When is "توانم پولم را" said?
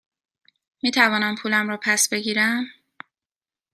0.91-1.77